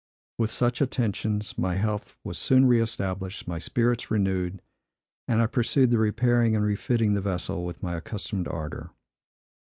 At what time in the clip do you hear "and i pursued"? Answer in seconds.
5.27-5.91